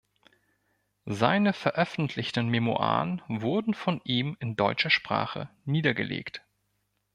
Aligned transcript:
Seine 1.05 1.53
veröffentlichten 1.53 2.47
Memoiren 2.47 3.21
wurden 3.27 3.75
von 3.75 4.01
ihm 4.03 4.35
in 4.39 4.55
deutscher 4.55 4.89
Sprache 4.89 5.47
niedergelegt. 5.65 6.43